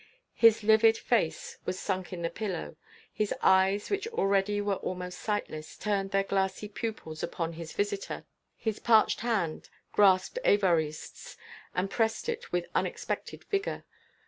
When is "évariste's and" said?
10.43-11.87